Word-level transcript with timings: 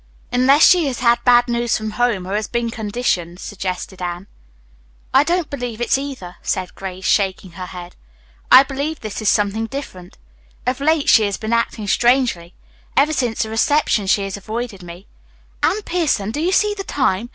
"Unless 0.33 0.63
she 0.65 0.87
has 0.87 1.01
had 1.01 1.23
bad 1.23 1.47
news 1.47 1.77
from 1.77 1.91
home 1.91 2.25
or 2.25 2.33
has 2.35 2.47
been 2.47 2.71
conditioned," 2.71 3.37
suggested 3.39 4.01
Anne. 4.01 4.25
"I 5.13 5.23
don't 5.23 5.47
believe 5.47 5.79
it's 5.79 5.95
either," 5.95 6.37
said 6.41 6.73
Grace, 6.73 7.05
shaking 7.05 7.51
her 7.51 7.67
head. 7.67 7.95
"I 8.51 8.63
believe 8.63 8.99
this 9.01 9.21
is 9.21 9.29
something 9.29 9.67
different. 9.67 10.17
Of 10.65 10.79
late 10.81 11.07
she 11.07 11.25
has 11.25 11.37
been 11.37 11.53
acting 11.53 11.85
strangely. 11.87 12.55
Ever 12.97 13.13
since 13.13 13.43
the 13.43 13.51
reception 13.51 14.07
she 14.07 14.23
has 14.23 14.37
avoided 14.37 14.81
me. 14.81 15.05
Anne 15.61 15.83
Pierson, 15.83 16.31
do 16.31 16.41
you 16.41 16.51
see 16.51 16.73
the 16.73 16.83
time? 16.83 17.29